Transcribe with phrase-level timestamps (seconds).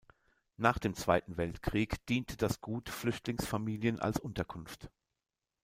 [0.57, 4.89] Nach dem Zweiten Weltkrieg diente das Gut Flüchtlingsfamilien als Unterkunft.